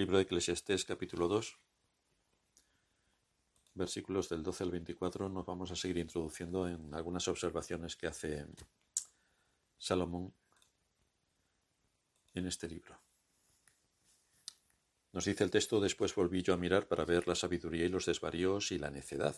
[0.00, 1.58] Libro de Eclesiastés capítulo 2,
[3.74, 8.46] versículos del 12 al 24, nos vamos a seguir introduciendo en algunas observaciones que hace
[9.76, 10.32] Salomón
[12.32, 12.98] en este libro.
[15.12, 18.06] Nos dice el texto, después volví yo a mirar para ver la sabiduría y los
[18.06, 19.36] desvaríos y la necedad.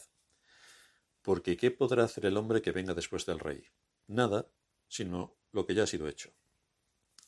[1.22, 3.66] Porque ¿qué podrá hacer el hombre que venga después del rey?
[4.06, 4.48] Nada,
[4.86, 6.32] sino lo que ya ha sido hecho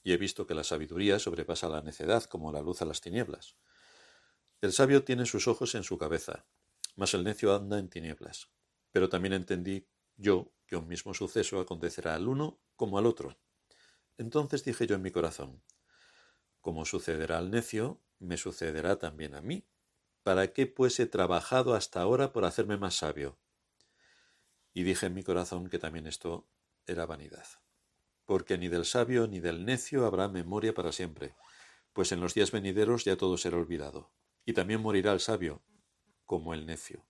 [0.04, 3.56] y he visto que la sabiduría sobrepasa la necedad como la luz a las tinieblas.
[4.60, 6.44] El sabio tiene sus ojos en su cabeza,
[6.94, 8.50] mas el necio anda en tinieblas.
[8.92, 13.38] Pero también entendí yo que un mismo suceso acontecerá al uno como al otro.
[14.18, 15.62] Entonces dije yo en mi corazón,
[16.60, 19.66] como sucederá al necio, me sucederá también a mí.
[20.22, 23.38] ¿Para qué pues he trabajado hasta ahora por hacerme más sabio?
[24.74, 26.46] Y dije en mi corazón que también esto
[26.86, 27.63] era vanidad
[28.24, 31.34] porque ni del sabio ni del necio habrá memoria para siempre,
[31.92, 34.10] pues en los días venideros ya todo será olvidado,
[34.44, 35.62] y también morirá el sabio,
[36.24, 37.06] como el necio.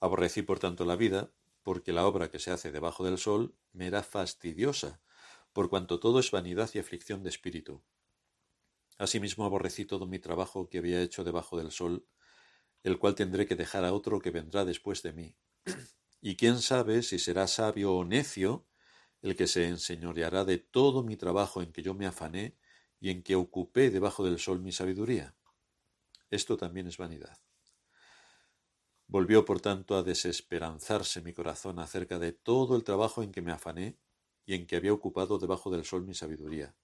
[0.00, 1.30] Aborrecí por tanto la vida,
[1.62, 5.00] porque la obra que se hace debajo del sol me era fastidiosa,
[5.52, 7.82] por cuanto todo es vanidad y aflicción de espíritu.
[8.98, 12.06] Asimismo aborrecí todo mi trabajo que había hecho debajo del sol,
[12.82, 15.36] el cual tendré que dejar a otro que vendrá después de mí.
[16.26, 18.66] Y quién sabe si será sabio o necio,
[19.24, 22.58] el que se enseñoreará de todo mi trabajo en que yo me afané
[23.00, 25.34] y en que ocupé debajo del sol mi sabiduría.
[26.28, 27.38] Esto también es vanidad.
[29.06, 33.50] Volvió, por tanto, a desesperanzarse mi corazón acerca de todo el trabajo en que me
[33.50, 33.98] afané
[34.44, 36.76] y en que había ocupado debajo del sol mi sabiduría.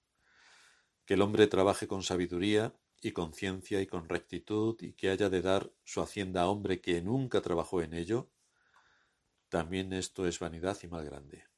[1.05, 5.29] Que el hombre trabaje con sabiduría y con ciencia y con rectitud y que haya
[5.29, 8.31] de dar su hacienda a hombre que nunca trabajó en ello,
[9.51, 11.50] también esto es vanidad y mal grande.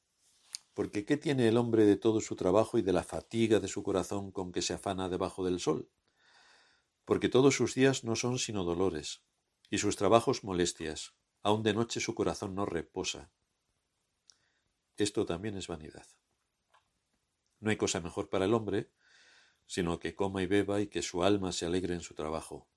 [0.73, 3.83] Porque ¿qué tiene el hombre de todo su trabajo y de la fatiga de su
[3.83, 5.89] corazón con que se afana debajo del sol?
[7.05, 9.23] Porque todos sus días no son sino dolores,
[9.69, 13.31] y sus trabajos molestias, aun de noche su corazón no reposa.
[14.97, 16.07] Esto también es vanidad.
[17.59, 18.91] No hay cosa mejor para el hombre,
[19.67, 22.67] sino que coma y beba y que su alma se alegre en su trabajo.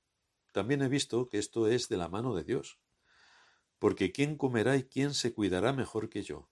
[0.52, 2.78] También he visto que esto es de la mano de Dios.
[3.78, 6.48] Porque ¿quién comerá y quién se cuidará mejor que yo?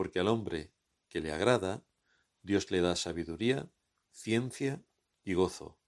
[0.00, 0.72] Porque al hombre
[1.10, 1.84] que le agrada,
[2.40, 3.70] Dios le da sabiduría,
[4.10, 4.82] ciencia
[5.22, 5.78] y gozo,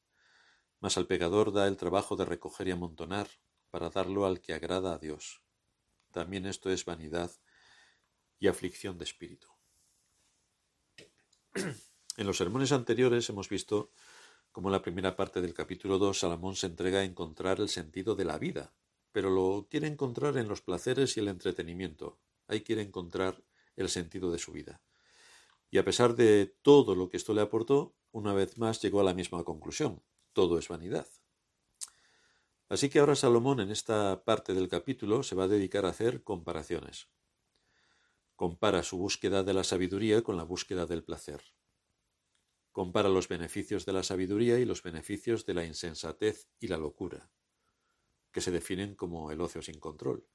[0.81, 3.27] mas al pecador da el trabajo de recoger y amontonar
[3.71, 5.43] para darlo al que agrada a Dios.
[6.11, 7.31] También esto es vanidad
[8.39, 9.49] y aflicción de espíritu.
[12.19, 13.93] En los sermones anteriores hemos visto
[14.51, 18.15] cómo en la primera parte del capítulo 2 Salomón se entrega a encontrar el sentido
[18.15, 18.75] de la vida,
[19.11, 22.21] pero lo quiere encontrar en los placeres y el entretenimiento.
[22.47, 23.43] Ahí quiere encontrar
[23.77, 24.83] el sentido de su vida.
[25.71, 29.05] Y a pesar de todo lo que esto le aportó, una vez más llegó a
[29.05, 30.03] la misma conclusión.
[30.33, 31.07] Todo es vanidad.
[32.69, 36.23] Así que ahora Salomón en esta parte del capítulo se va a dedicar a hacer
[36.23, 37.09] comparaciones.
[38.35, 41.43] Compara su búsqueda de la sabiduría con la búsqueda del placer.
[42.73, 47.31] Compara los beneficios de la sabiduría y los beneficios de la insensatez y la locura,
[48.31, 50.27] que se definen como el ocio sin control.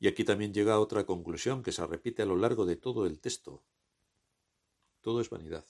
[0.00, 3.06] Y aquí también llega a otra conclusión que se repite a lo largo de todo
[3.06, 3.62] el texto.
[5.02, 5.66] Todo es vanidad.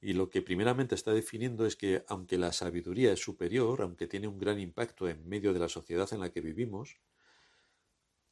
[0.00, 4.28] Y lo que primeramente está definiendo es que aunque la sabiduría es superior, aunque tiene
[4.28, 7.00] un gran impacto en medio de la sociedad en la que vivimos,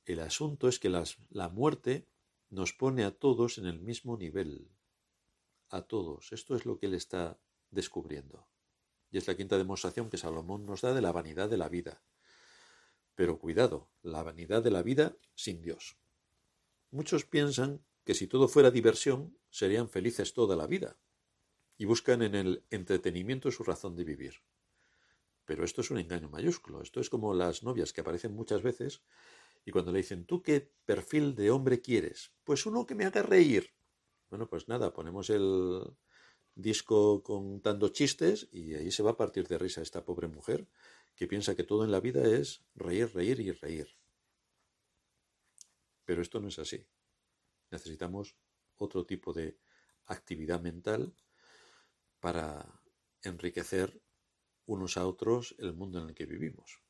[0.04, 2.06] el asunto es que la muerte
[2.48, 4.68] nos pone a todos en el mismo nivel.
[5.68, 6.32] A todos.
[6.32, 7.38] Esto es lo que él está
[7.70, 8.46] descubriendo.
[9.10, 12.02] Y es la quinta demostración que Salomón nos da de la vanidad de la vida.
[13.14, 15.96] Pero cuidado, la vanidad de la vida sin Dios.
[16.90, 20.96] Muchos piensan que si todo fuera diversión, serían felices toda la vida,
[21.76, 24.34] y buscan en el entretenimiento su razón de vivir.
[25.44, 29.02] Pero esto es un engaño mayúsculo, esto es como las novias que aparecen muchas veces
[29.64, 32.32] y cuando le dicen, ¿tú qué perfil de hombre quieres?
[32.44, 33.72] Pues uno que me haga reír.
[34.28, 35.82] Bueno, pues nada, ponemos el
[36.54, 40.66] disco contando chistes y ahí se va a partir de risa esta pobre mujer
[41.20, 43.94] que piensa que todo en la vida es reír, reír y reír.
[46.06, 46.86] Pero esto no es así.
[47.70, 48.38] Necesitamos
[48.76, 49.58] otro tipo de
[50.06, 51.14] actividad mental
[52.20, 52.80] para
[53.20, 54.00] enriquecer
[54.64, 56.80] unos a otros el mundo en el que vivimos.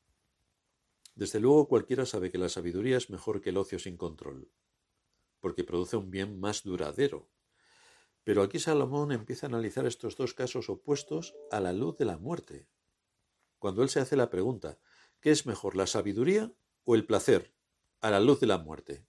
[1.13, 4.49] Desde luego cualquiera sabe que la sabiduría es mejor que el ocio sin control,
[5.41, 7.29] porque produce un bien más duradero.
[8.23, 12.17] Pero aquí Salomón empieza a analizar estos dos casos opuestos a la luz de la
[12.17, 12.69] muerte,
[13.61, 14.79] cuando él se hace la pregunta,
[15.19, 16.51] ¿qué es mejor, la sabiduría
[16.83, 17.53] o el placer
[17.99, 19.05] a la luz de la muerte?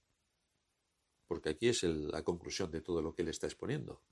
[1.26, 4.02] Porque aquí es la conclusión de todo lo que él está exponiendo.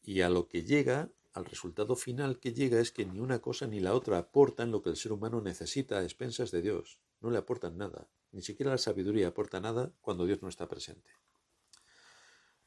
[0.00, 3.66] Y a lo que llega, al resultado final que llega es que ni una cosa
[3.66, 6.98] ni la otra aportan lo que el ser humano necesita a expensas de Dios.
[7.20, 8.08] No le aportan nada.
[8.32, 11.10] Ni siquiera la sabiduría aporta nada cuando Dios no está presente.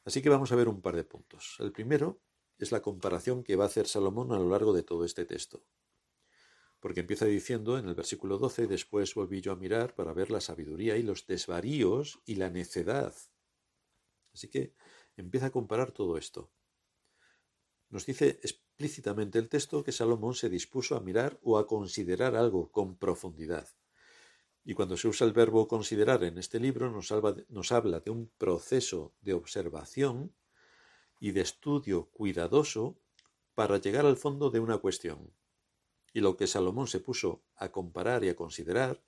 [0.06, 1.56] Así que vamos a ver un par de puntos.
[1.58, 2.22] El primero
[2.60, 5.64] es la comparación que va a hacer Salomón a lo largo de todo este texto.
[6.88, 10.40] Porque empieza diciendo en el versículo 12, después volví yo a mirar para ver la
[10.40, 13.14] sabiduría y los desvaríos y la necedad.
[14.34, 14.74] Así que
[15.18, 16.50] empieza a comparar todo esto.
[17.90, 22.72] Nos dice explícitamente el texto que Salomón se dispuso a mirar o a considerar algo
[22.72, 23.68] con profundidad.
[24.64, 27.14] Y cuando se usa el verbo considerar en este libro nos,
[27.50, 30.34] nos habla de un proceso de observación
[31.20, 32.98] y de estudio cuidadoso
[33.56, 35.34] para llegar al fondo de una cuestión.
[36.18, 39.04] Y lo que Salomón se puso a comparar y a considerar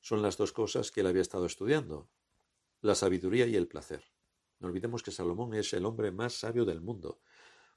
[0.00, 2.08] son las dos cosas que él había estado estudiando,
[2.80, 4.02] la sabiduría y el placer.
[4.58, 7.20] No olvidemos que Salomón es el hombre más sabio del mundo.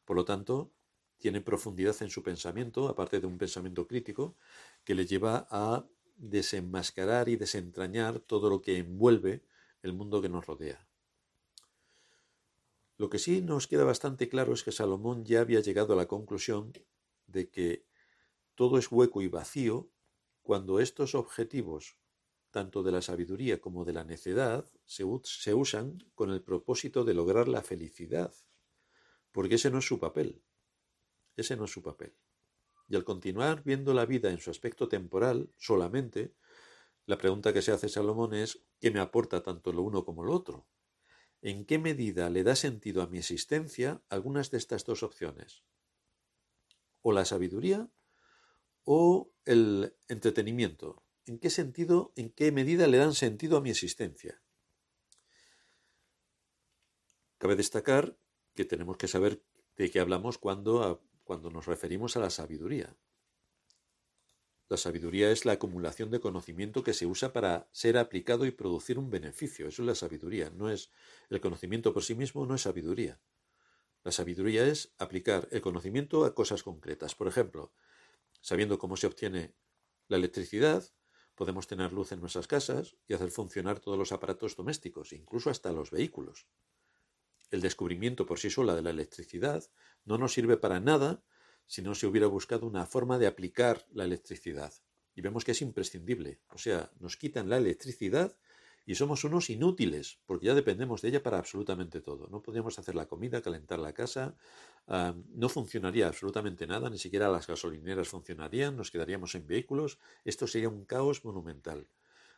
[0.05, 0.71] Por lo tanto,
[1.17, 4.37] tiene profundidad en su pensamiento, aparte de un pensamiento crítico,
[4.85, 5.85] que le lleva a
[6.15, 9.43] desenmascarar y desentrañar todo lo que envuelve
[9.81, 10.87] el mundo que nos rodea.
[12.95, 16.07] Lo que sí nos queda bastante claro es que Salomón ya había llegado a la
[16.07, 16.71] conclusión
[17.27, 17.88] de que
[18.59, 19.89] todo es hueco y vacío
[20.41, 21.97] cuando estos objetivos,
[22.51, 25.05] tanto de la sabiduría como de la necedad, se,
[25.53, 28.35] usan con el propósito de lograr la felicidad,
[29.31, 30.43] porque ese no es su papel.
[31.37, 32.17] Ese no es su papel.
[32.89, 36.35] Y al continuar viendo la vida en su aspecto temporal solamente,
[37.05, 40.33] la pregunta que se hace Salomón es ¿qué me aporta tanto lo uno como lo
[40.33, 40.67] otro?
[41.41, 45.63] ¿En qué medida le da sentido a mi existencia algunas de estas dos opciones?
[47.01, 47.89] O la sabiduría
[48.91, 51.03] o el entretenimiento.
[51.27, 54.41] ¿En qué sentido, en qué medida le dan sentido a mi existencia?
[57.37, 58.17] Cabe destacar
[58.55, 59.43] que tenemos que saber
[59.77, 62.97] de qué hablamos cuando cuando nos referimos a la sabiduría.
[64.69, 68.97] La sabiduría es la acumulación de conocimiento que se usa para ser aplicado y producir
[68.97, 69.67] un beneficio.
[69.67, 70.49] Eso es la sabiduría.
[70.49, 70.89] No es
[71.29, 73.21] el conocimiento por sí mismo, no es sabiduría.
[74.03, 77.13] La sabiduría es aplicar el conocimiento a cosas concretas.
[77.13, 77.71] Por ejemplo,
[78.41, 79.55] sabiendo cómo se obtiene
[80.07, 80.83] la electricidad,
[81.35, 85.71] podemos tener luz en nuestras casas y hacer funcionar todos los aparatos domésticos, incluso hasta
[85.71, 86.47] los vehículos.
[87.51, 89.63] El descubrimiento por sí sola de la electricidad
[90.05, 91.23] no nos sirve para nada
[91.65, 94.73] si no se hubiera buscado una forma de aplicar la electricidad.
[95.15, 96.41] Y vemos que es imprescindible.
[96.49, 98.37] O sea, nos quitan la electricidad
[98.85, 102.27] y somos unos inútiles, porque ya dependemos de ella para absolutamente todo.
[102.29, 104.35] No podríamos hacer la comida, calentar la casa,
[104.87, 110.47] ah, no funcionaría absolutamente nada, ni siquiera las gasolineras funcionarían, nos quedaríamos en vehículos, esto
[110.47, 111.87] sería un caos monumental.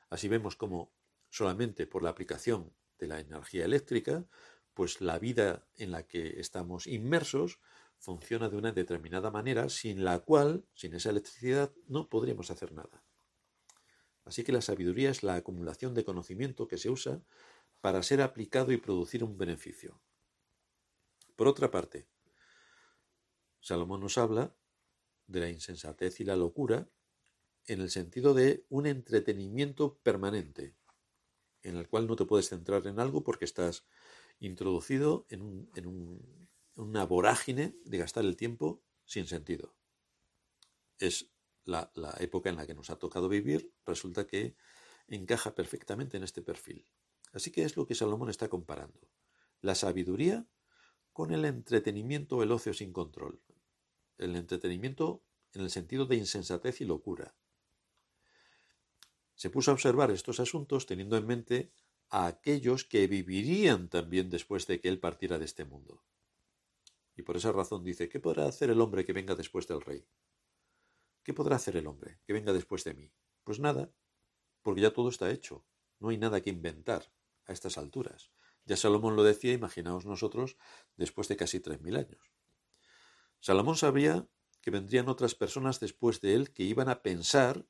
[0.09, 0.91] Así vemos como
[1.29, 4.25] solamente por la aplicación de la energía eléctrica
[4.73, 7.59] pues la vida en la que estamos inmersos
[7.97, 13.03] funciona de una determinada manera sin la cual, sin esa electricidad, no podríamos hacer nada.
[14.31, 17.21] Así que la sabiduría es la acumulación de conocimiento que se usa
[17.81, 19.99] para ser aplicado y producir un beneficio.
[21.35, 22.07] Por otra parte,
[23.59, 24.55] Salomón nos habla
[25.27, 26.89] de la insensatez y la locura
[27.65, 30.77] en el sentido de un entretenimiento permanente,
[31.61, 33.83] en el cual no te puedes centrar en algo porque estás
[34.39, 35.69] introducido en,
[36.75, 39.75] una vorágine de gastar el tiempo sin sentido.
[40.99, 41.29] Es
[41.65, 44.55] la, época en la que nos ha tocado vivir, resulta que
[45.07, 46.87] encaja perfectamente en este perfil.
[47.33, 48.99] Así que es lo que Salomón está comparando.
[49.61, 50.45] La sabiduría
[51.13, 53.41] con el entretenimiento el ocio sin control.
[54.17, 57.35] El entretenimiento en el sentido de insensatez y locura.
[59.35, 61.71] Se puso a observar estos asuntos teniendo en mente
[62.09, 66.03] a aquellos que vivirían también después de que él partiera de este mundo.
[67.15, 70.05] Y por esa razón dice, ¿qué podrá hacer el hombre que venga después del rey?
[71.23, 73.11] ¿Qué podrá hacer el hombre que venga después de mí?
[73.43, 73.91] Pues nada,
[74.61, 75.65] porque ya todo está hecho.
[75.99, 77.11] No hay nada que inventar
[77.45, 78.31] a estas alturas.
[78.65, 80.57] Ya Salomón lo decía, imaginaos nosotros,
[80.97, 82.31] después de casi tres mil años.
[83.39, 84.27] Salomón sabía
[84.61, 87.65] que vendrían otras personas después de él que iban a pensar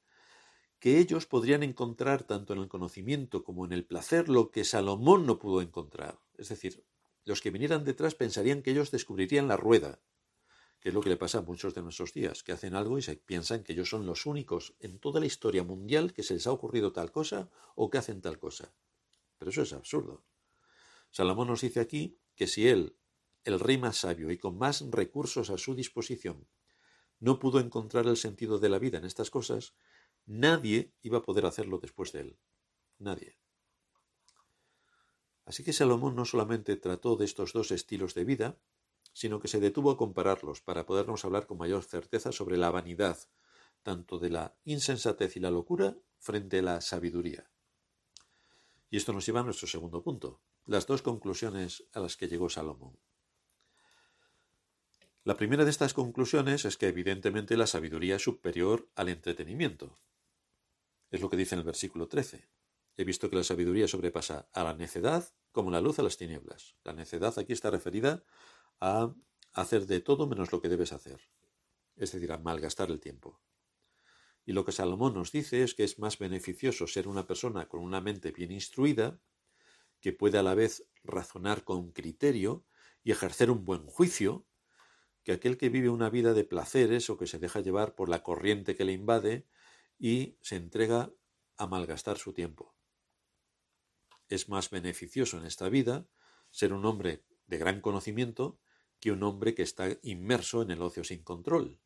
[0.79, 5.25] que ellos podrían encontrar tanto en el conocimiento como en el placer lo que Salomón
[5.25, 6.19] no pudo encontrar.
[6.37, 6.83] Es decir,
[7.23, 10.01] los que vinieran detrás pensarían que ellos descubrirían la rueda,
[10.81, 13.01] que es lo que le pasa a muchos de nuestros días, que hacen algo y
[13.25, 16.51] piensan que ellos son los únicos en toda la historia mundial que se les ha
[16.51, 18.73] ocurrido tal cosa o que hacen tal cosa.
[19.37, 20.25] Pero eso es absurdo.
[21.11, 22.97] Salomón nos dice aquí que si él,
[23.43, 26.47] el rey más sabio y con más recursos a su disposición,
[27.19, 29.75] no pudo encontrar el sentido de la vida en estas cosas,
[30.25, 32.39] Nadie iba a poder hacerlo después de él.
[32.99, 33.37] Nadie.
[35.45, 38.59] Así que Salomón no solamente trató de estos dos estilos de vida,
[39.13, 43.17] sino que se detuvo a compararlos para podernos hablar con mayor certeza sobre la vanidad,
[43.83, 47.49] tanto de la insensatez y la locura frente a la sabiduría.
[48.89, 52.49] Y esto nos lleva a nuestro segundo punto, las dos conclusiones a las que llegó
[52.49, 52.97] Salomón.
[55.23, 59.99] La primera de estas conclusiones es que evidentemente la sabiduría es superior al entretenimiento.
[61.11, 62.49] Es lo que dice en el versículo 13.
[62.97, 66.75] He visto que la sabiduría sobrepasa a la necedad como la luz a las tinieblas.
[66.83, 68.23] La necedad aquí está referida
[68.81, 69.13] a
[69.53, 71.21] hacer de todo menos lo que debes hacer,
[71.95, 73.39] es decir, a malgastar el tiempo.
[74.43, 77.81] Y lo que Salomón nos dice es que es más beneficioso ser una persona con
[77.81, 79.19] una mente bien instruida,
[80.01, 82.65] que puede a la vez razonar con criterio
[83.03, 84.47] y ejercer un buen juicio,
[85.23, 88.23] que aquel que vive una vida de placeres o que se deja llevar por la
[88.23, 89.45] corriente que le invade
[89.99, 91.13] y se entrega
[91.57, 92.75] a malgastar su tiempo.
[94.27, 96.07] Es más beneficioso en esta vida
[96.49, 98.59] ser un hombre de gran conocimiento
[99.01, 101.81] que un hombre que está inmerso en el ocio sin control.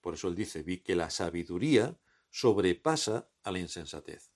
[0.00, 1.98] Por eso él dice, vi que la sabiduría
[2.30, 4.32] sobrepasa a la insensatez.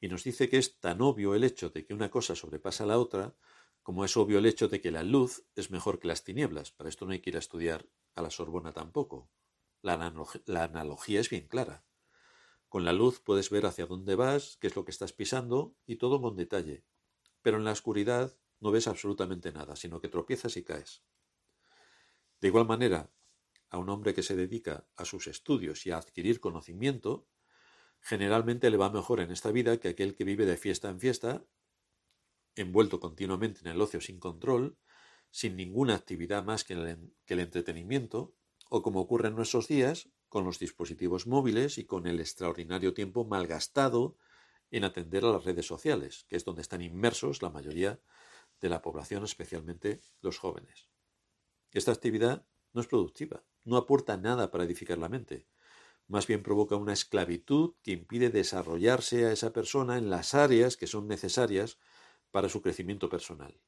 [0.00, 2.86] Y nos dice que es tan obvio el hecho de que una cosa sobrepasa a
[2.86, 3.36] la otra
[3.82, 6.70] como es obvio el hecho de que la luz es mejor que las tinieblas.
[6.70, 9.28] Para esto no hay que ir a estudiar a la Sorbona tampoco.
[9.80, 11.84] La, analogía es bien clara.
[12.68, 15.96] Con la luz puedes ver hacia dónde vas, qué es lo que estás pisando y
[15.96, 16.84] todo con detalle.
[17.42, 21.02] Pero en la oscuridad no ves absolutamente nada, sino que tropiezas y caes.
[22.40, 23.10] De igual manera,
[23.70, 27.26] a un hombre que se dedica a sus estudios y a adquirir conocimiento,
[28.00, 31.44] generalmente le va mejor en esta vida que aquel que vive de fiesta en fiesta
[32.54, 34.78] envuelto continuamente en el ocio sin control,
[35.30, 38.34] sin ninguna actividad más que el, entretenimiento,
[38.68, 43.24] o como ocurre en nuestros días, con los dispositivos móviles y con el extraordinario tiempo
[43.24, 44.16] malgastado
[44.70, 48.00] en atender a las redes sociales, que es donde están inmersos la mayoría
[48.62, 50.88] de la población, especialmente los jóvenes.
[51.72, 55.46] Esta actividad no es productiva, no aporta nada para edificar la mente,
[56.06, 60.86] más bien provoca una esclavitud que impide desarrollarse a esa persona en las áreas que
[60.86, 61.78] son necesarias
[62.30, 63.60] para su crecimiento personal.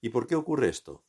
[0.00, 1.04] ¿Y por qué ocurre esto?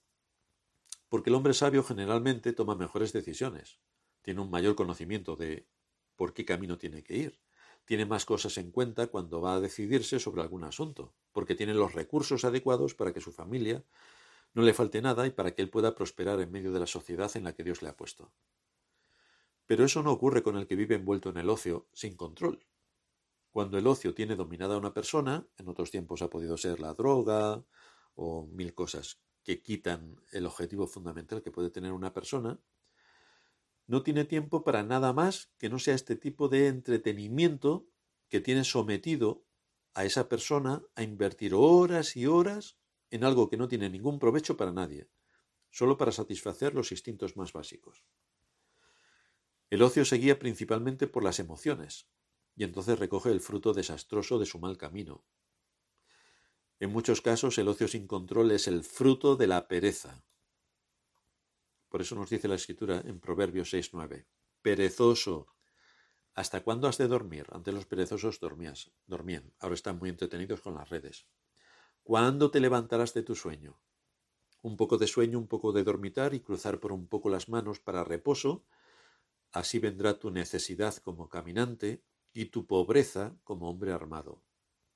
[1.10, 3.80] Porque el hombre sabio generalmente toma mejores decisiones,
[4.22, 5.68] tiene un mayor conocimiento de
[6.16, 7.40] por qué camino tiene que ir,
[7.86, 11.94] tiene más cosas en cuenta cuando va a decidirse sobre algún asunto, porque tiene los
[11.94, 13.86] recursos adecuados para que su familia
[14.56, 17.30] no le falte nada y para que él pueda prosperar en medio de la sociedad
[17.36, 18.34] en la que Dios le ha puesto.
[19.68, 22.66] Pero eso no ocurre con el que vive envuelto en el ocio, sin control,
[23.52, 26.96] cuando el ocio tiene dominada a una persona, en otros tiempos ha podido ser la
[26.96, 27.64] droga
[28.16, 32.60] o mil cosas que quitan el objetivo fundamental que puede tener una persona,
[33.86, 37.86] no tiene tiempo para nada más que no sea este tipo de entretenimiento
[38.28, 39.47] que tiene sometido
[39.98, 42.78] a esa persona a invertir horas y horas
[43.10, 45.10] en algo que no tiene ningún provecho para nadie,
[45.72, 48.06] solo para satisfacer los instintos más básicos.
[49.72, 52.08] El ocio se guía principalmente por las emociones,
[52.56, 55.26] y entonces recoge el fruto desastroso de su mal camino.
[56.80, 60.24] En muchos casos el ocio sin control es el fruto de la pereza.
[61.90, 64.28] Por eso nos dice la escritura en Proverbios 6.9,
[64.62, 65.48] perezoso,
[66.38, 67.48] ¿hasta cuándo has de dormir?
[67.52, 71.26] Antes los perezosos dormías, dormían, ahora están muy entretenidos con las redes.
[72.04, 73.80] ¿Cuándo te levantarás de tu sueño?
[74.62, 77.80] Un poco de sueño, un poco de dormitar y cruzar por un poco las manos
[77.80, 78.64] para reposo,
[79.52, 82.04] así vendrá tu necesidad como caminante
[82.34, 84.44] y tu pobreza como hombre armado.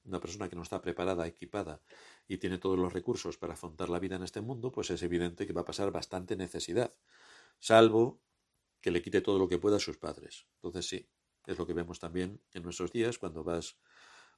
[0.04, 1.82] Una persona que no está preparada, equipada
[2.28, 5.48] y tiene todos los recursos para afrontar la vida en este mundo, pues es evidente
[5.48, 6.94] que va a pasar bastante necesidad,
[7.58, 8.22] salvo
[8.80, 10.46] que le quite todo lo que pueda a sus padres.
[10.58, 11.10] Entonces sí,
[11.48, 13.78] es lo que vemos también en nuestros días cuando vas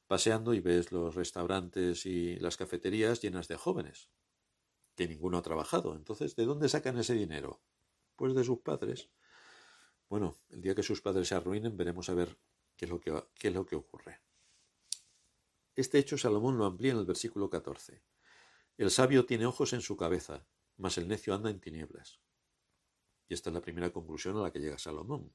[0.07, 4.09] paseando y ves los restaurantes y las cafeterías llenas de jóvenes,
[4.95, 5.95] que ninguno ha trabajado.
[5.95, 7.61] Entonces, ¿de dónde sacan ese dinero?
[8.15, 9.09] Pues de sus padres.
[10.09, 12.37] Bueno, el día que sus padres se arruinen, veremos a ver
[12.77, 14.21] ¿Qué es lo que, es lo que ocurre?
[15.75, 18.03] Este hecho Salomón lo amplía en el versículo 14.
[18.77, 22.19] El sabio tiene ojos en su cabeza, mas el necio anda en tinieblas.
[23.27, 25.33] Y esta es la primera conclusión a la que llega Salomón.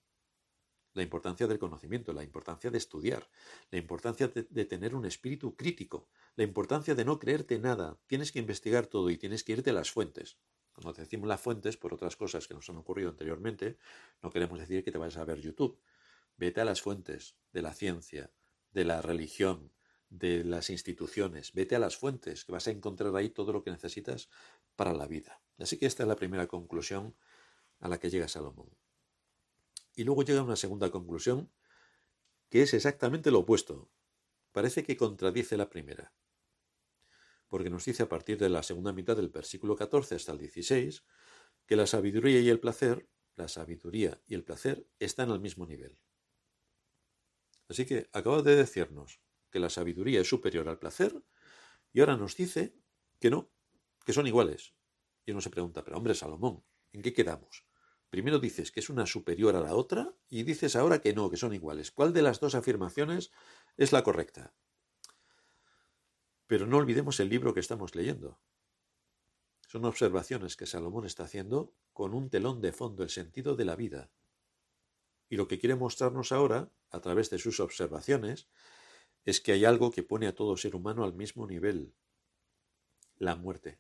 [0.95, 3.29] La importancia del conocimiento, la importancia de estudiar,
[3.71, 7.99] la importancia de, tener un espíritu crítico, la importancia de no creerte nada.
[8.07, 10.39] Tienes que investigar todo y tienes que irte a las fuentes.
[10.73, 13.79] Cuando decimos las fuentes, por otras cosas que nos han ocurrido anteriormente,
[14.23, 15.81] no queremos decir que te vayas a ver YouTube.
[16.37, 18.33] Vete a las fuentes de la ciencia,
[18.73, 19.73] de la religión,
[20.11, 21.53] de las instituciones.
[21.53, 24.29] Vete a las fuentes, que vas a encontrar ahí todo lo que necesitas
[24.77, 25.43] para la vida.
[25.59, 27.15] Así que esta es la primera conclusión
[27.81, 28.71] a la que llega Salomón.
[29.99, 31.53] Y luego llega una segunda conclusión,
[32.51, 33.91] que es exactamente lo opuesto.
[34.53, 36.15] Parece que contradice la primera.
[37.49, 41.05] porque nos dice a partir de la segunda mitad del versículo 14 hasta el 16
[41.67, 45.99] que la sabiduría y el placer, la sabiduría y el placer están al mismo nivel.
[47.69, 51.23] Así que acaba de decirnos que la sabiduría es superior al placer
[51.93, 52.75] y ahora nos dice
[53.21, 53.53] que no,
[54.05, 54.75] que son iguales.
[55.27, 57.68] Y uno se pregunta, pero hombre, Salomón, ¿en qué quedamos?
[58.11, 61.37] Primero dices que es una superior a la otra y dices ahora que no, que
[61.37, 61.91] son iguales.
[61.91, 63.31] ¿Cuál de las dos afirmaciones
[63.77, 64.55] es la correcta?
[66.47, 68.39] Pero no olvidemos el libro que estamos leyendo.
[69.67, 73.77] Son observaciones que Salomón está haciendo con un telón de fondo, el sentido de la
[73.77, 74.11] vida.
[75.29, 78.49] Y lo que quiere mostrarnos ahora, a través de sus observaciones,
[79.27, 81.93] es que hay algo que pone a todo ser humano al mismo nivel,
[83.19, 83.79] la muerte.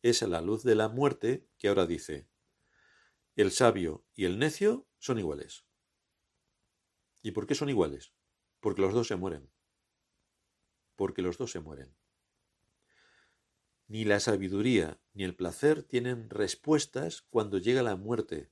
[0.00, 2.26] Es a la luz de la muerte que ahora dice,
[3.42, 5.66] el sabio y el necio son iguales.
[7.22, 8.14] ¿Y por qué son iguales?
[8.60, 9.50] Porque los dos se mueren.
[10.96, 11.94] Porque los dos se mueren.
[13.88, 18.50] Ni la sabiduría ni el placer tienen respuestas cuando llega la muerte,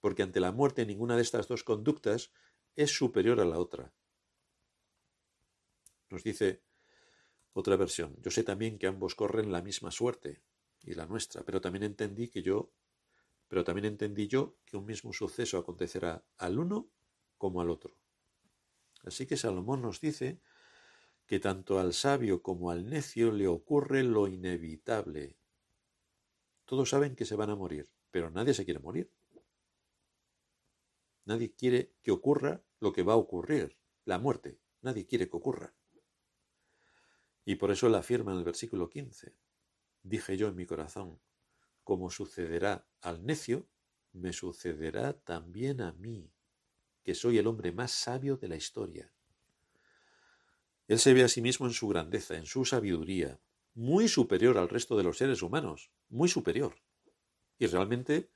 [0.00, 2.32] porque ante la muerte ninguna de estas dos conductas
[2.76, 3.92] es superior a la otra.
[6.08, 6.62] Nos dice
[7.52, 10.42] otra versión, yo sé también que ambos corren la misma suerte
[10.82, 12.72] y la nuestra, pero también entendí que yo
[13.48, 16.90] pero también entendí yo que un mismo suceso acontecerá al uno
[17.38, 17.96] como al otro.
[19.04, 20.40] Así que Salomón nos dice
[21.26, 25.38] que tanto al sabio como al necio le ocurre lo inevitable.
[26.64, 29.10] Todos saben que se van a morir, pero nadie se quiere morir.
[31.26, 34.58] Nadie quiere que ocurra lo que va a ocurrir, la muerte.
[34.82, 35.74] Nadie quiere que ocurra.
[37.46, 39.36] Y por eso él afirma en el versículo 15,
[40.02, 41.20] dije yo en mi corazón,
[41.84, 43.68] como sucederá al necio,
[44.12, 46.32] me sucederá también a mí,
[47.02, 49.12] que soy el hombre más sabio de la historia.
[50.88, 53.40] Él se ve a sí mismo en su grandeza, en su sabiduría,
[53.74, 56.76] muy superior al resto de los seres humanos, muy superior.
[57.58, 58.30] Y realmente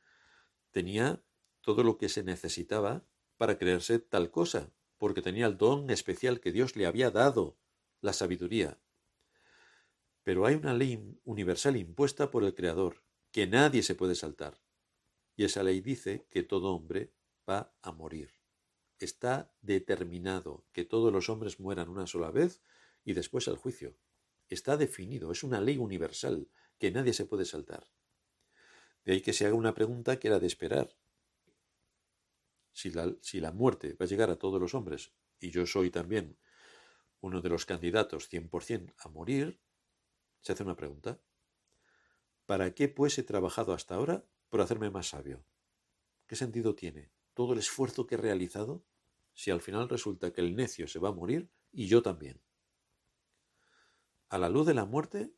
[0.70, 1.22] tenía
[1.60, 3.04] todo lo que se necesitaba
[3.36, 7.56] para creerse tal cosa, porque tenía el don especial que Dios le había dado,
[8.00, 8.80] la sabiduría.
[10.24, 14.60] Pero hay una ley universal impuesta por el Creador, que nadie se puede saltar.
[15.36, 17.12] Y esa ley dice que todo hombre
[17.48, 18.38] va a morir
[18.98, 22.62] está determinado que todos los hombres mueran una sola vez
[23.04, 23.96] y después el juicio.
[24.48, 27.86] Está definido, es una ley universal que nadie se puede saltar.
[29.04, 30.96] De ahí que se haga una pregunta que era de esperar.
[32.72, 35.90] Si la, si la muerte va a llegar a todos los hombres, y yo soy
[35.90, 36.38] también
[37.20, 39.60] uno de los candidatos 100% a morir,
[40.40, 41.20] se hace una pregunta.
[42.48, 45.44] ¿Para qué pues he trabajado hasta ahora por hacerme más sabio?
[46.26, 47.12] ¿Qué sentido tiene?
[47.38, 48.84] todo el esfuerzo que he realizado
[49.32, 52.42] si al final resulta que el necio se va a morir y yo también?
[54.28, 55.32] A la luz de la muerte,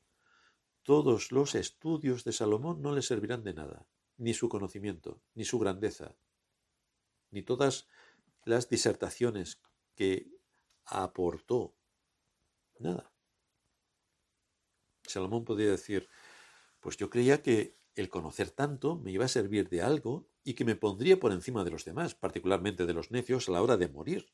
[0.83, 5.59] todos los estudios de Salomón no le servirán de nada, ni su conocimiento, ni su
[5.59, 6.17] grandeza,
[7.31, 7.87] ni todas
[8.47, 9.61] las disertaciones
[9.95, 10.27] que
[10.87, 11.77] aportó.
[12.79, 13.13] Nada.
[15.03, 16.09] Salomón podría decir,
[16.81, 20.65] pues yo creía que el conocer tanto me iba a servir de algo y que
[20.65, 23.89] me pondría por encima de los demás, particularmente de los necios, a la hora de
[23.89, 24.33] morir.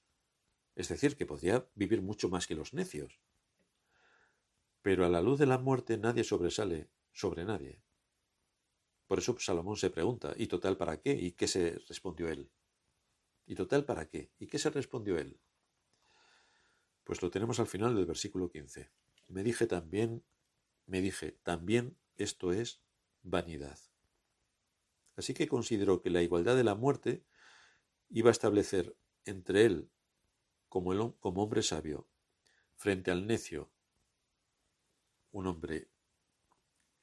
[0.74, 3.20] Es decir, que podría vivir mucho más que los necios.
[4.82, 7.82] Pero a la luz de la muerte nadie sobresale sobre nadie.
[9.06, 11.12] Por eso Salomón se pregunta, ¿y total para qué?
[11.12, 12.50] ¿Y qué se respondió él?
[13.46, 14.30] ¿Y total para qué?
[14.38, 15.40] ¿Y qué se respondió él?
[17.04, 18.90] Pues lo tenemos al final del versículo 15.
[19.28, 20.24] Me dije también,
[20.86, 22.82] me dije, también esto es
[23.22, 23.78] vanidad.
[25.16, 27.24] Así que consideró que la igualdad de la muerte
[28.08, 29.90] iba a establecer entre él,
[30.68, 32.08] como, como hombre sabio,
[32.76, 33.72] frente al necio,
[35.30, 35.90] un hombre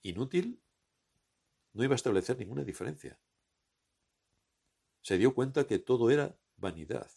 [0.02, 0.62] inútil,
[1.74, 3.20] no iba a establecer ninguna diferencia.
[5.02, 7.12] Se dio cuenta que todo era vanidad.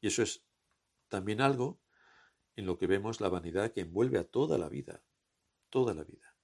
[0.00, 0.46] Y eso es
[1.08, 1.80] también algo
[2.54, 5.02] en lo que vemos la vanidad que envuelve a toda la vida,
[5.70, 6.35] toda la vida.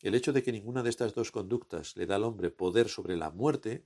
[0.00, 3.16] El hecho de que ninguna de estas dos conductas le da al hombre poder sobre
[3.16, 3.84] la muerte,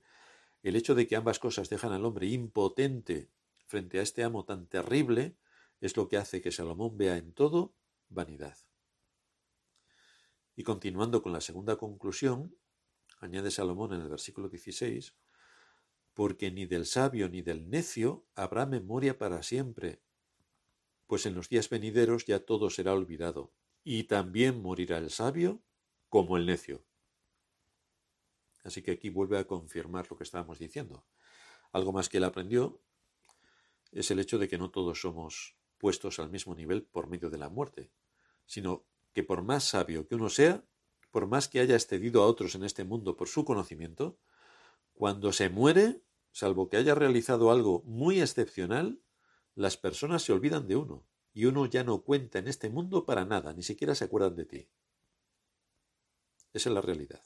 [0.61, 3.31] el hecho de que ambas cosas dejan al hombre impotente
[3.65, 5.35] frente a este amo tan terrible,
[5.81, 7.73] es lo que hace que Salomón vea en todo
[8.09, 8.57] vanidad.
[10.55, 12.55] Y continuando con la segunda conclusión,
[13.19, 15.15] añade Salomón en el versículo 16,
[16.13, 20.03] porque ni del sabio ni del necio habrá memoria para siempre,
[21.07, 23.51] pues en los días venideros ya todo será olvidado,
[23.83, 25.63] y también morirá el sabio
[26.13, 26.85] como el necio.
[28.63, 31.07] Así que aquí vuelve a confirmar lo que estábamos diciendo.
[31.71, 32.79] Algo más que él aprendió
[33.91, 37.39] es el hecho de que no todos somos puestos al mismo nivel por medio de
[37.39, 37.89] la muerte,
[38.45, 40.63] sino que por más sabio que uno sea,
[41.09, 44.19] por más que haya excedido a otros en este mundo por su conocimiento,
[44.93, 49.01] cuando se muere, salvo que haya realizado algo muy excepcional,
[49.55, 53.25] las personas se olvidan de uno, y uno ya no cuenta en este mundo para
[53.25, 54.69] nada, ni siquiera se acuerdan de ti.
[56.53, 57.21] Esa es la realidad.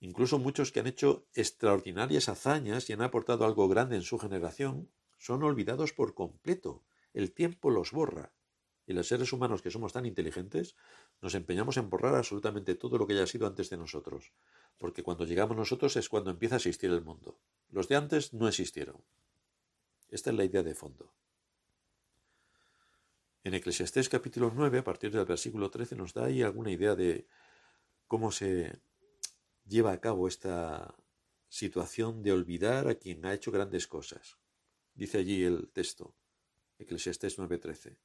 [0.00, 4.90] Incluso muchos que han hecho extraordinarias hazañas y han aportado algo grande en su generación,
[5.18, 6.84] son olvidados por completo.
[7.12, 8.32] El tiempo los borra
[8.86, 10.76] y los seres humanos que somos tan inteligentes,
[11.20, 14.32] nos empeñamos en borrar absolutamente todo lo que haya sido antes de nosotros,
[14.78, 17.40] porque cuando llegamos nosotros es cuando empieza a existir el mundo.
[17.70, 19.02] Los de antes no existieron.
[20.08, 21.12] Esta es la idea de fondo.
[23.42, 27.26] En Eclesiastés capítulo 9, a partir del versículo 13, nos da ahí alguna idea de
[28.06, 28.80] cómo se
[29.66, 30.94] lleva a cabo esta
[31.48, 34.38] situación de olvidar a quien ha hecho grandes cosas.
[34.94, 36.14] Dice allí el texto,
[36.78, 37.98] Eclesiastés 9:13.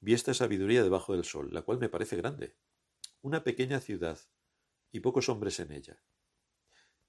[0.00, 2.56] Vi esta sabiduría debajo del sol, la cual me parece grande.
[3.22, 4.18] Una pequeña ciudad
[4.92, 6.02] y pocos hombres en ella.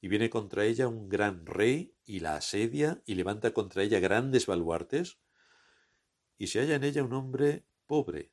[0.01, 4.45] Y viene contra ella un gran rey y la asedia y levanta contra ella grandes
[4.45, 5.19] baluartes.
[6.37, 8.31] Y se halla en ella un hombre pobre,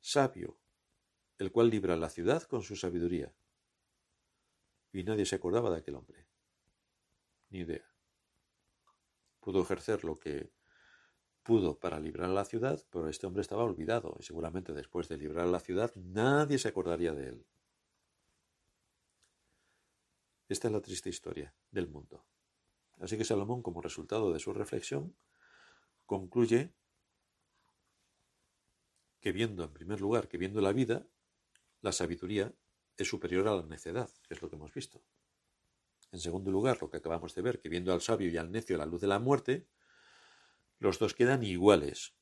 [0.00, 0.58] sabio,
[1.38, 3.32] el cual libra la ciudad con su sabiduría.
[4.92, 6.26] Y nadie se acordaba de aquel hombre.
[7.50, 7.84] Ni idea.
[9.40, 10.50] Pudo ejercer lo que
[11.42, 15.46] pudo para librar la ciudad, pero este hombre estaba olvidado y seguramente después de librar
[15.46, 17.46] la ciudad nadie se acordaría de él.
[20.48, 22.24] Esta es la triste historia del mundo.
[22.98, 25.14] Así que Salomón, como resultado de su reflexión,
[26.06, 26.72] concluye
[29.20, 31.06] que viendo, en primer lugar, que viendo la vida,
[31.80, 32.52] la sabiduría
[32.96, 35.02] es superior a la necedad, que es lo que hemos visto.
[36.12, 38.76] En segundo lugar, lo que acabamos de ver, que viendo al sabio y al necio
[38.78, 39.68] la luz de la muerte,
[40.78, 42.14] los dos quedan iguales,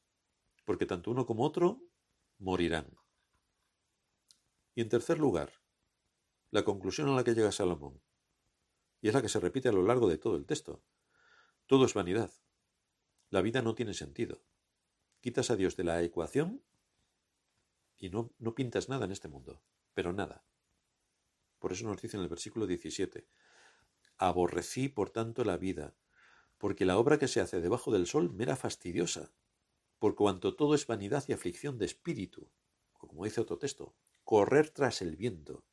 [0.64, 1.82] porque tanto uno como otro
[2.38, 2.98] morirán.
[4.74, 5.52] Y en tercer lugar,
[6.50, 8.00] la conclusión a la que llega Salomón,
[9.00, 10.82] y es la que se repite a lo largo de todo el texto.
[11.66, 12.32] Todo es vanidad.
[13.28, 14.42] La vida no tiene sentido.
[15.20, 16.62] Quitas a Dios de la ecuación
[18.04, 19.62] y no, no pintas nada en este mundo,
[19.94, 20.44] pero nada.
[21.58, 23.26] Por eso nos dice en el versículo 17,
[24.18, 25.96] aborrecí por tanto la vida,
[26.58, 29.32] porque la obra que se hace debajo del sol me era fastidiosa,
[29.98, 32.50] por cuanto todo es vanidad y aflicción de espíritu,
[33.00, 35.64] o como dice otro texto, correr tras el viento.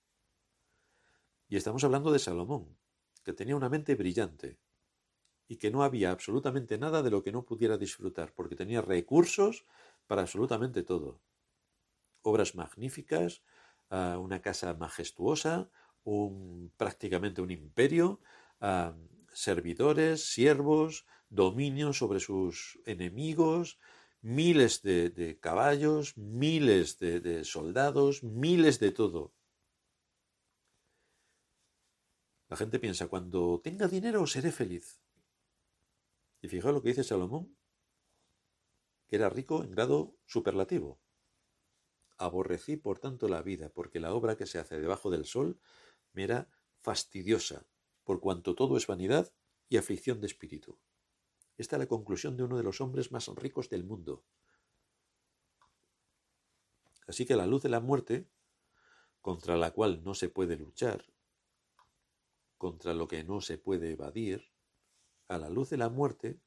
[1.50, 2.78] Y estamos hablando de Salomón,
[3.26, 4.58] que tenía una mente brillante
[5.50, 9.66] y que no había absolutamente nada de lo que no pudiera disfrutar, porque tenía recursos
[10.08, 11.20] para absolutamente todo.
[12.22, 13.44] Obras magníficas,
[13.90, 15.70] ah, una casa majestuosa,
[16.04, 18.22] un, prácticamente un imperio,
[18.60, 18.96] ah,
[19.34, 23.80] servidores, siervos, dominio sobre sus enemigos,
[24.22, 29.34] miles de, caballos, miles de, soldados, miles de todo.
[32.50, 35.02] La gente piensa, cuando tenga dinero seré feliz.
[36.42, 37.56] Y fijaos lo que dice Salomón,
[39.08, 41.00] que era rico en grado superlativo.
[42.22, 45.60] Aborrecí por tanto la vida, porque la obra que se hace debajo del sol
[46.14, 47.66] me era fastidiosa,
[48.04, 49.34] por cuanto todo es vanidad
[49.70, 50.78] y aflicción de espíritu.
[51.58, 54.24] Esta es la conclusión de uno de los hombres más ricos del mundo.
[57.08, 58.30] Así que la luz de la muerte,
[59.20, 61.04] contra la cual no se puede luchar,
[62.60, 64.52] contra lo que no se puede evadir,
[65.28, 66.40] a la luz de la muerte,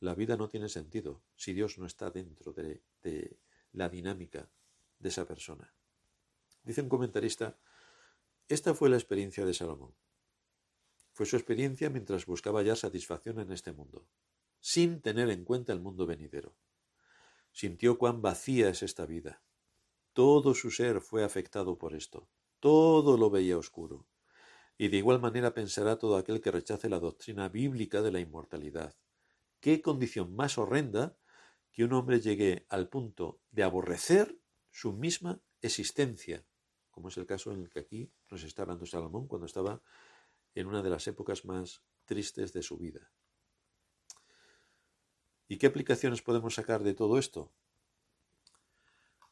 [0.00, 3.38] la vida no tiene sentido si Dios no está dentro de, de
[3.70, 4.50] la dinámica
[5.02, 5.74] de esa persona.
[6.62, 7.58] Dice un comentarista,
[8.48, 9.94] esta fue la experiencia de Salomón.
[11.12, 14.06] Fue su experiencia mientras buscaba hallar satisfacción en este mundo,
[14.60, 16.56] sin tener en cuenta el mundo venidero.
[17.50, 19.42] Sintió cuán vacía es esta vida.
[20.12, 22.28] Todo su ser fue afectado por esto.
[22.60, 24.06] Todo lo veía oscuro.
[24.78, 28.94] Y de igual manera pensará todo aquel que rechace la doctrina bíblica de la inmortalidad.
[29.60, 31.16] ¿Qué condición más horrenda
[31.72, 34.41] que un hombre llegue al punto de aborrecer
[34.72, 36.44] su misma existencia,
[36.90, 39.80] como es el caso en el que aquí nos está hablando Salomón cuando estaba
[40.54, 43.12] en una de las épocas más tristes de su vida.
[45.46, 47.52] ¿Y qué aplicaciones podemos sacar de todo esto?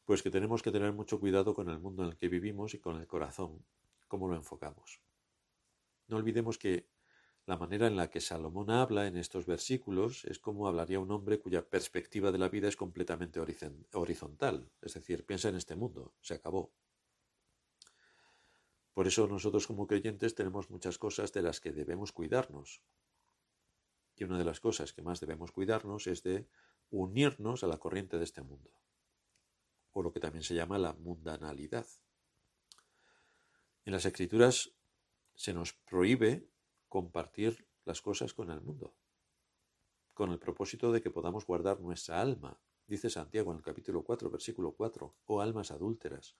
[0.04, 2.78] Pues que tenemos que tener mucho cuidado con el mundo en el que vivimos y
[2.78, 3.64] con el corazón,
[4.08, 5.00] cómo lo enfocamos.
[6.06, 6.86] No olvidemos que
[7.50, 11.40] la manera en la que Salomón habla en estos versículos es como hablaría un hombre
[11.40, 13.40] cuya perspectiva de la vida es completamente
[13.92, 16.72] horizontal, es decir, piensa en este mundo, se acabó.
[18.94, 22.82] Por eso nosotros como creyentes tenemos muchas cosas de las que debemos cuidarnos.
[24.14, 26.46] Y una de las cosas que más debemos cuidarnos es de
[26.90, 28.70] unirnos a la corriente de este mundo.
[29.92, 31.88] o lo que también se llama la mundanalidad.
[33.84, 34.70] En las escrituras
[35.34, 36.49] se nos prohíbe
[36.90, 38.94] compartir las cosas con el mundo,
[40.12, 44.28] con el propósito de que podamos guardar nuestra alma, dice Santiago en el capítulo 4,
[44.28, 46.36] versículo 4, o almas adúlteras.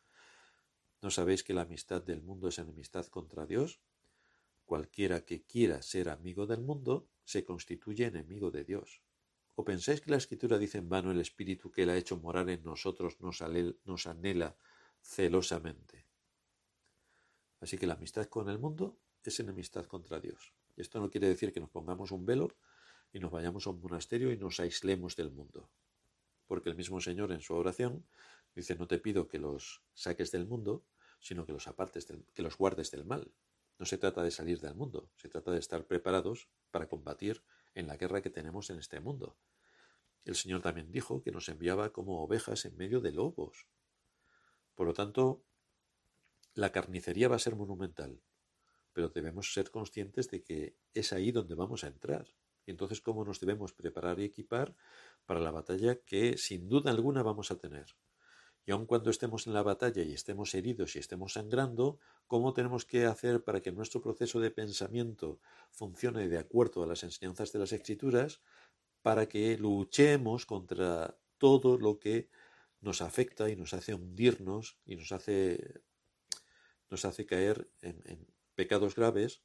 [1.00, 3.80] ¿No sabéis que la amistad del mundo es enemistad contra Dios?
[4.66, 9.02] Cualquiera que quiera ser amigo del mundo se constituye enemigo de Dios.
[9.54, 12.50] ¿O pensáis que la Escritura dice en vano el Espíritu que Él ha hecho morar
[12.50, 13.40] en nosotros nos,
[13.84, 14.56] nos anhela
[15.00, 16.06] celosamente?
[17.60, 20.54] Así que la amistad con el mundo es enemistad contra Dios.
[20.76, 22.48] Esto no quiere decir que nos pongamos un velo
[23.12, 25.68] y nos vayamos a un monasterio y nos aislemos del mundo.
[26.46, 28.06] Porque el mismo Señor en su oración
[28.54, 30.84] dice, no te pido que los saques del mundo,
[31.20, 33.30] sino que los apartes que los guardes del mal.
[33.78, 37.42] No se trata de salir del mundo, se trata de estar preparados para combatir
[37.74, 39.36] en la guerra que tenemos en este mundo.
[40.24, 43.66] El Señor también dijo que nos enviaba como ovejas en medio de lobos.
[44.74, 45.42] Por lo tanto,
[46.54, 48.20] la carnicería va a ser monumental,
[48.92, 52.26] pero debemos ser conscientes de que es ahí donde vamos a entrar.
[52.66, 54.74] Y entonces, ¿cómo nos debemos preparar y equipar
[55.26, 57.86] para la batalla que sin duda alguna vamos a tener?
[58.66, 62.84] Y aun cuando estemos en la batalla y estemos heridos y estemos sangrando, ¿cómo tenemos
[62.84, 67.58] que hacer para que nuestro proceso de pensamiento funcione de acuerdo a las enseñanzas de
[67.58, 68.40] las Escrituras
[69.02, 72.28] para que luchemos contra todo lo que
[72.80, 75.82] nos afecta y nos hace hundirnos y nos hace,
[76.90, 78.26] nos hace caer en, en
[78.60, 79.42] pecados graves,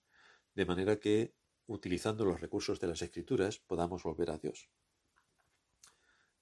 [0.56, 1.34] de manera que,
[1.68, 4.70] utilizando los recursos de las Escrituras, podamos volver a Dios.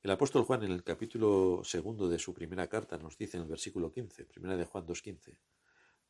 [0.01, 3.49] El apóstol Juan en el capítulo segundo de su primera carta nos dice en el
[3.49, 5.37] versículo 15, primera de Juan 2.15,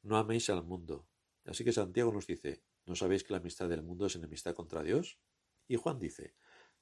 [0.04, 1.06] no améis al mundo.
[1.43, 4.84] Así que Santiago nos dice, ¿no sabéis que la amistad del mundo es enemistad contra
[4.84, 5.19] Dios?
[5.67, 6.34] Y Juan dice,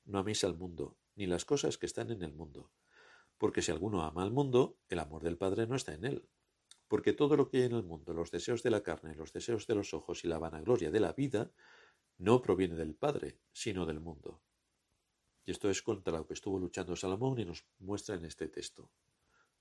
[0.05, 2.71] no améis al mundo, ni las cosas que están en el mundo.
[3.39, 6.29] Porque si alguno ama al mundo, el amor del Padre no está en él.
[6.91, 9.65] Porque todo lo que hay en el mundo, los deseos de la carne, los deseos
[9.65, 11.49] de los ojos y la vanagloria de la vida,
[12.17, 14.41] no proviene del Padre, sino del mundo.
[15.45, 18.91] Y esto es contra lo que estuvo luchando Salomón y nos muestra en este texto.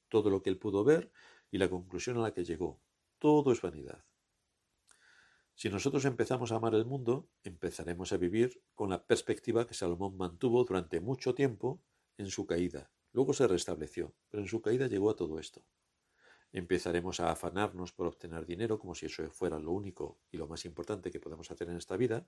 [0.08, 1.12] Todo lo que él pudo ver
[1.52, 2.80] y la conclusión a la que llegó.
[3.20, 4.04] Todo es vanidad.
[5.54, 10.16] Si nosotros empezamos a amar el mundo, empezaremos a vivir con la perspectiva que Salomón
[10.16, 11.80] mantuvo durante mucho tiempo
[12.18, 12.90] en su caída.
[13.12, 15.64] Luego se restableció, pero en su caída llegó a todo esto.
[16.52, 20.64] Empezaremos a afanarnos por obtener dinero como si eso fuera lo único y lo más
[20.64, 22.26] importante que podemos hacer en esta vida.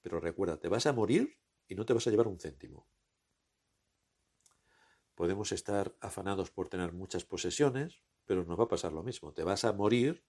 [0.00, 2.86] Pero recuerda, te vas a morir y no te vas a llevar un céntimo.
[5.14, 9.32] Podemos estar afanados por tener muchas posesiones, pero nos va a pasar lo mismo.
[9.32, 10.24] Te vas a morir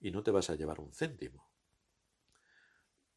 [0.00, 1.50] y no te vas a llevar un céntimo.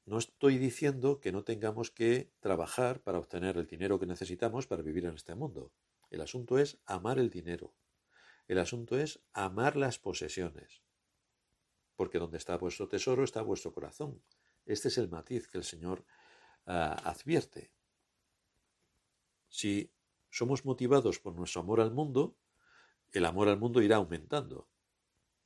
[0.05, 4.81] No estoy diciendo que no tengamos que trabajar para obtener el dinero que necesitamos para
[4.81, 5.71] vivir en este mundo.
[6.09, 7.73] El asunto es amar el dinero.
[8.49, 10.83] El asunto es amar las posesiones.
[11.95, 14.21] Porque donde está vuestro tesoro está vuestro corazón.
[14.65, 16.03] Este es el matiz que el Señor
[16.71, 17.73] Ah, advierte.
[19.47, 19.91] Si
[20.29, 22.37] somos motivados por nuestro amor al mundo,
[23.11, 24.69] el amor al mundo irá aumentando.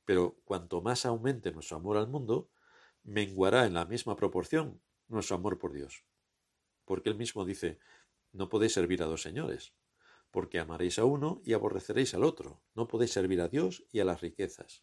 [0.04, 2.50] Pero cuanto más aumente nuestro amor al mundo,
[3.04, 6.04] menguará en la misma proporción nuestro amor por Dios.
[6.84, 7.78] Porque él mismo dice,
[8.32, 9.72] no podéis servir a dos señores,
[10.34, 14.04] porque amaréis a uno y aborreceréis al otro, no podéis servir a Dios y a
[14.04, 14.82] las riquezas.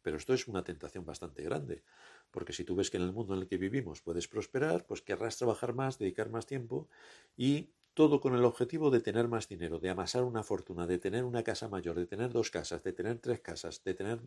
[0.00, 1.84] Pero esto es una tentación bastante grande,
[2.30, 5.02] porque si tú ves que en el mundo en el que vivimos puedes prosperar, pues
[5.02, 6.88] querrás trabajar más, dedicar más tiempo
[7.36, 11.24] y todo con el objetivo de tener más dinero, de amasar una fortuna, de tener
[11.24, 14.20] una casa mayor, de tener dos casas, de tener tres casas, de tener...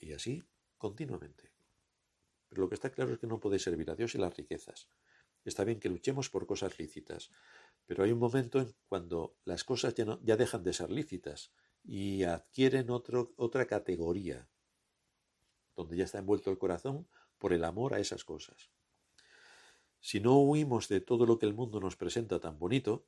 [0.00, 0.44] y así
[0.76, 1.50] continuamente.
[2.50, 4.90] Pero lo que está claro es que no podéis servir a Dios y las riquezas.
[5.44, 7.30] Está bien que luchemos por cosas lícitas,
[7.86, 11.52] pero hay un momento en cuando las cosas ya, dejan de ser lícitas
[11.84, 14.48] y adquieren otra categoría,
[15.74, 18.70] donde ya está envuelto el corazón por el amor a esas cosas.
[20.00, 23.06] Si no huimos de todo lo que el mundo nos presenta tan bonito,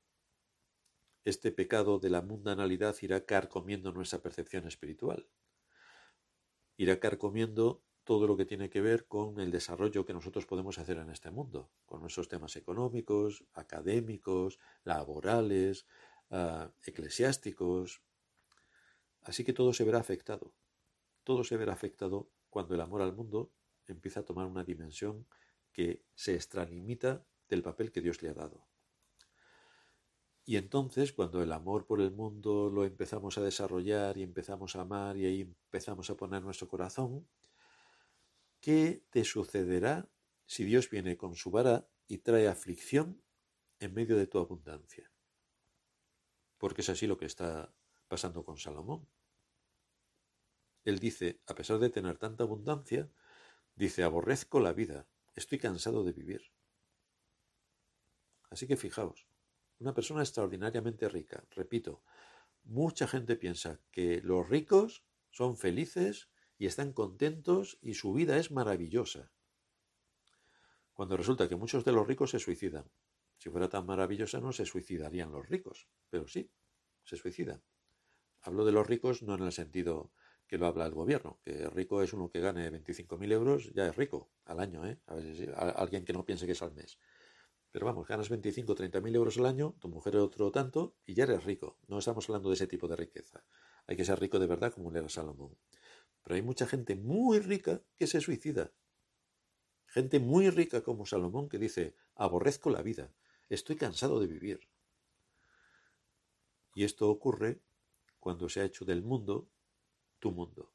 [1.24, 5.26] este pecado de la mundanalidad irá carcomiendo nuestra percepción espiritual.
[6.76, 10.98] Irá carcomiendo todo lo que tiene que ver con el desarrollo que nosotros podemos hacer
[10.98, 15.86] en este mundo, con nuestros temas económicos, académicos, laborales,
[16.30, 18.02] ah, eclesiásticos.
[19.22, 20.52] Así que todo se verá afectado.
[21.24, 23.50] Todo se verá afectado cuando el amor al mundo
[23.86, 25.26] empieza a tomar una dimensión
[25.72, 28.66] que se extralimita del papel que Dios le ha dado.
[30.46, 34.82] Y entonces, cuando el amor por el mundo lo empezamos a desarrollar y empezamos a
[34.82, 37.26] amar y ahí empezamos a poner nuestro corazón,
[38.64, 40.08] ¿qué te sucederá
[40.46, 43.22] si Dios viene con su vara y trae aflicción
[43.78, 45.12] en medio de tu abundancia?
[46.56, 47.74] Porque es así lo que está
[48.08, 49.06] pasando con Salomón.
[50.82, 53.10] Él dice, a pesar de tener tanta abundancia,
[53.74, 56.50] dice, aborrezco la vida, estoy cansado de vivir.
[58.48, 59.26] Así que fijaos,
[59.78, 62.02] una persona extraordinariamente rica, repito,
[62.62, 66.30] mucha gente piensa que los ricos son felices
[66.64, 69.30] y están contentos y su vida es maravillosa.
[70.94, 72.90] Cuando resulta que muchos de los ricos se suicidan.
[73.36, 76.50] Si fuera tan maravillosa no se suicidarían los ricos, pero sí,
[77.02, 77.62] se suicidan.
[78.40, 80.10] Hablo de los ricos no en el sentido
[80.46, 83.94] que lo habla el gobierno, que rico es uno que gane 25.000 euros, ya es
[83.94, 84.98] rico al año, ¿eh?
[85.04, 86.98] A ver, alguien que no piense que es al mes.
[87.72, 91.24] Pero vamos, ganas 25 o 30.000 euros al año, tu mujer otro tanto, y ya
[91.24, 91.76] eres rico.
[91.88, 93.44] No estamos hablando de ese tipo de riqueza.
[93.86, 95.58] Hay que ser rico de verdad como era Salomón.
[96.24, 98.72] Pero hay mucha gente muy rica que se suicida.
[99.86, 103.12] Gente muy rica como Salomón que dice, aborrezco la vida,
[103.48, 104.68] estoy cansado de vivir.
[106.74, 107.60] Y esto ocurre
[108.18, 109.48] cuando se ha hecho del mundo
[110.18, 110.72] tu mundo.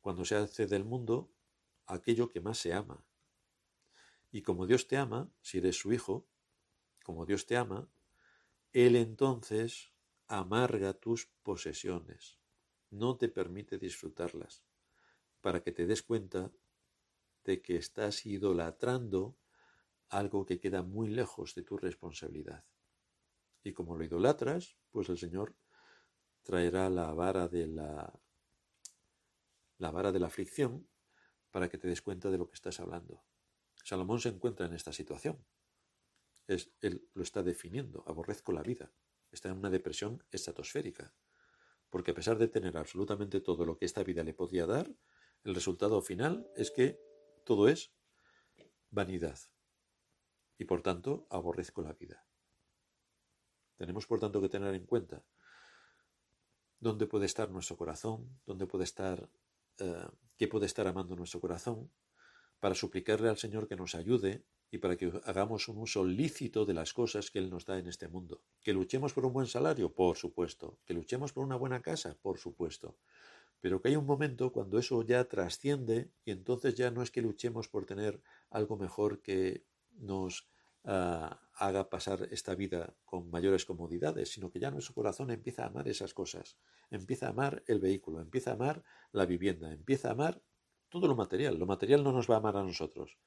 [0.00, 1.32] Cuando se hace del mundo
[1.86, 3.02] aquello que más se ama.
[4.30, 6.26] Y como Dios te ama, si eres su hijo,
[7.02, 7.88] como Dios te ama,
[8.72, 9.90] Él entonces
[10.28, 12.38] amarga tus posesiones,
[12.92, 14.62] no te permite disfrutarlas,
[15.40, 16.52] para que te des cuenta
[17.44, 19.36] de que estás idolatrando
[20.08, 22.64] algo que queda muy lejos de tu responsabilidad.
[23.64, 25.56] Y como lo idolatras, pues el Señor
[26.42, 28.12] traerá la vara de la
[29.78, 30.88] la vara de la aflicción
[31.50, 33.24] para que te des cuenta de lo que estás hablando.
[33.82, 35.44] Salomón se encuentra en esta situación.
[36.46, 38.04] Es, él lo está definiendo.
[38.06, 38.92] Aborrezco la vida.
[39.32, 41.12] Está en una depresión estratosférica.
[41.92, 44.90] Porque a pesar de tener absolutamente todo lo que esta vida le podía dar,
[45.44, 46.98] el resultado final es que
[47.44, 47.92] todo es
[48.88, 49.38] vanidad.
[50.56, 52.26] Y por tanto, aborrezco la vida.
[53.76, 55.22] Tenemos por tanto que tener en cuenta
[56.80, 59.28] dónde puede estar nuestro corazón, dónde puede estar,
[59.78, 61.92] eh, qué puede estar amando nuestro corazón,
[62.58, 66.72] para suplicarle al Señor que nos ayude y para que hagamos un uso lícito de
[66.72, 68.40] las cosas que Él nos da en este mundo.
[68.62, 70.78] Que luchemos por un buen salario, por supuesto.
[70.86, 72.96] Que luchemos por una buena casa, por supuesto.
[73.60, 77.20] Pero que hay un momento cuando eso ya trasciende y entonces ya no es que
[77.20, 79.66] luchemos por tener algo mejor que
[79.98, 80.48] nos
[80.84, 85.66] ah, haga pasar esta vida con mayores comodidades, sino que ya nuestro corazón empieza a
[85.66, 86.56] amar esas cosas,
[86.90, 88.82] empieza a amar el vehículo, empieza a amar
[89.12, 90.40] la vivienda, empieza a amar
[90.88, 91.58] todo lo material.
[91.58, 93.18] Lo material no nos va a amar a nosotros,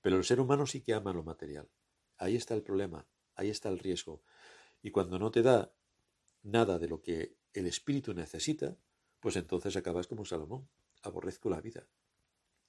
[0.00, 1.68] pero el ser humano sí que ama lo material.
[2.16, 4.22] Ahí está el problema, ahí está el riesgo.
[4.82, 5.72] Y cuando no te da
[6.42, 8.76] nada de lo que el espíritu necesita,
[9.20, 10.68] pues entonces acabas como Salomón.
[11.02, 11.86] Aborrezco la vida.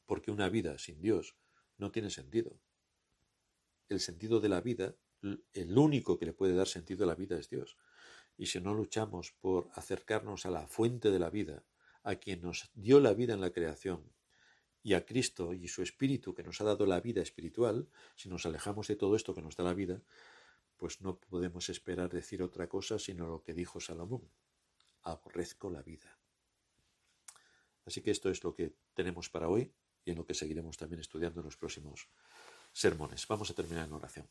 [0.06, 1.36] Porque una vida sin Dios
[1.78, 2.60] no tiene sentido
[3.90, 4.96] el sentido de la vida,
[5.54, 7.76] el único que le puede dar sentido a la vida es Dios.
[8.38, 11.66] Y si no luchamos por acercarnos a la fuente de la vida,
[12.04, 14.14] a quien nos dio la vida en la creación,
[14.84, 18.46] y a Cristo y su Espíritu que nos ha dado la vida espiritual, si nos
[18.46, 20.02] alejamos de todo esto que nos da la vida,
[20.78, 24.30] pues no podemos esperar decir otra cosa sino lo que dijo Salomón.
[25.02, 26.18] Aborrezco la vida.
[27.86, 29.74] Así que esto es lo que tenemos para hoy
[30.06, 32.08] y en lo que seguiremos también estudiando en los próximos
[32.72, 33.28] sermones.
[33.28, 34.30] Vamos a terminar en oración.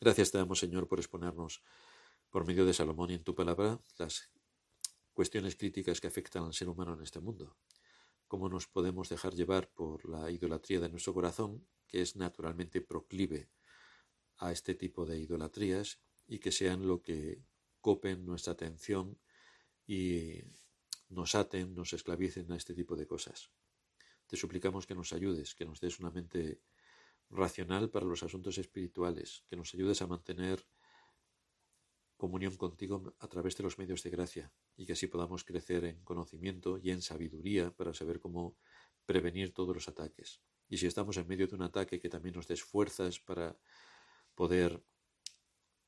[0.00, 1.62] Gracias te damos, Señor, por exponernos
[2.30, 4.30] por medio de Salomón y en tu palabra las
[5.12, 7.56] cuestiones críticas que afectan al ser humano en este mundo.
[8.30, 13.50] Cómo nos podemos dejar llevar por la idolatría de nuestro corazón, que es naturalmente proclive
[14.36, 17.42] a este tipo de idolatrías y que sean lo que
[17.80, 19.18] copen nuestra atención
[19.84, 20.44] y
[21.08, 23.50] nos aten, nos esclavicen a este tipo de cosas.
[24.28, 26.62] Te suplicamos que nos ayudes, que nos des una mente
[27.30, 30.64] racional para los asuntos espirituales, que nos ayudes a mantener
[32.20, 36.04] comunión contigo a través de los medios de gracia y que así podamos crecer en
[36.04, 38.56] conocimiento y en sabiduría para saber cómo
[39.06, 40.40] prevenir todos los ataques.
[40.68, 43.58] Y si estamos en medio de un ataque, que también nos des fuerzas para
[44.36, 44.84] poder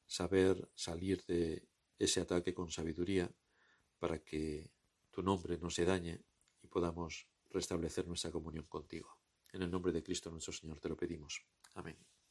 [0.06, 1.68] saber salir de
[1.98, 3.30] ese ataque con sabiduría
[3.98, 4.72] para que
[5.12, 6.24] tu nombre no se dañe
[6.62, 9.18] y podamos restablecer nuestra comunión contigo.
[9.52, 11.46] En el nombre de Cristo nuestro Señor te lo pedimos.
[11.74, 12.21] Amén.